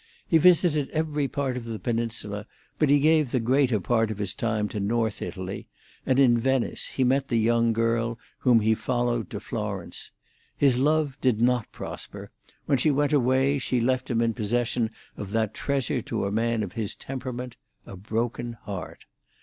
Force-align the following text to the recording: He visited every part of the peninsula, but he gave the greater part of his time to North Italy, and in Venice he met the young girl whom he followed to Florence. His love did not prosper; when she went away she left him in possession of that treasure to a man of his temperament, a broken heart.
He 0.27 0.39
visited 0.39 0.89
every 0.89 1.27
part 1.27 1.55
of 1.57 1.65
the 1.65 1.77
peninsula, 1.77 2.47
but 2.79 2.89
he 2.89 2.99
gave 2.99 3.29
the 3.29 3.39
greater 3.39 3.79
part 3.79 4.09
of 4.09 4.17
his 4.17 4.33
time 4.33 4.67
to 4.69 4.79
North 4.79 5.21
Italy, 5.21 5.67
and 6.07 6.19
in 6.19 6.39
Venice 6.39 6.87
he 6.87 7.03
met 7.03 7.27
the 7.27 7.37
young 7.37 7.71
girl 7.71 8.17
whom 8.39 8.61
he 8.61 8.73
followed 8.73 9.29
to 9.29 9.39
Florence. 9.39 10.09
His 10.57 10.79
love 10.79 11.19
did 11.21 11.39
not 11.39 11.71
prosper; 11.71 12.31
when 12.65 12.79
she 12.79 12.89
went 12.89 13.13
away 13.13 13.59
she 13.59 13.79
left 13.79 14.09
him 14.09 14.21
in 14.21 14.33
possession 14.33 14.89
of 15.17 15.29
that 15.33 15.53
treasure 15.53 16.01
to 16.01 16.25
a 16.25 16.31
man 16.31 16.63
of 16.63 16.73
his 16.73 16.95
temperament, 16.95 17.55
a 17.85 17.95
broken 17.95 18.53
heart. 18.53 19.05